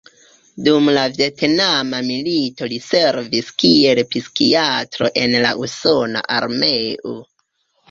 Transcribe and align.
Dum 0.67 0.87
la 0.97 1.01
Vjetnama 1.17 1.99
milito 2.07 2.69
li 2.71 2.79
servis 2.87 3.53
kiel 3.65 4.03
psikiatro 4.15 5.13
en 5.27 5.39
la 5.47 5.55
usona 5.69 6.27
armeo. 6.41 7.17